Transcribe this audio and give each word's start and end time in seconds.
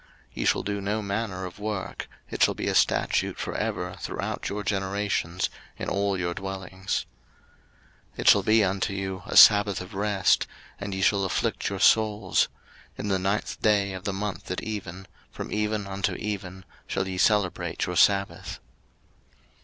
03:023:031 0.29 0.29
Ye 0.33 0.45
shall 0.45 0.63
do 0.63 0.81
no 0.81 1.01
manner 1.03 1.45
of 1.45 1.59
work: 1.59 2.09
it 2.31 2.41
shall 2.41 2.55
be 2.55 2.67
a 2.67 2.73
statute 2.73 3.37
for 3.37 3.53
ever 3.55 3.95
throughout 3.99 4.49
your 4.49 4.63
generations 4.63 5.47
in 5.77 5.89
all 5.89 6.17
your 6.17 6.33
dwellings. 6.33 7.05
03:023:032 8.17 8.19
It 8.21 8.27
shall 8.27 8.41
be 8.41 8.63
unto 8.63 8.93
you 8.93 9.21
a 9.27 9.37
sabbath 9.37 9.79
of 9.79 9.93
rest, 9.93 10.47
and 10.79 10.95
ye 10.95 11.01
shall 11.03 11.23
afflict 11.23 11.69
your 11.69 11.79
souls: 11.79 12.47
in 12.97 13.09
the 13.09 13.19
ninth 13.19 13.61
day 13.61 13.93
of 13.93 14.05
the 14.05 14.11
month 14.11 14.49
at 14.49 14.63
even, 14.63 15.05
from 15.29 15.51
even 15.51 15.85
unto 15.85 16.15
even, 16.15 16.65
shall 16.87 17.07
ye 17.07 17.19
celebrate 17.19 17.85
your 17.85 17.95
sabbath. 17.95 18.59